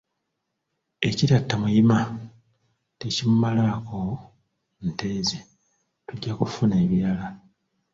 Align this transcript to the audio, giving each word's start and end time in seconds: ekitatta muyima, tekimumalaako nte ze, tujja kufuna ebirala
ekitatta 1.07 1.53
muyima, 1.61 1.97
tekimumalaako 2.99 3.99
nte 4.87 5.09
ze, 5.27 5.39
tujja 6.07 6.33
kufuna 6.39 6.75
ebirala 6.83 7.27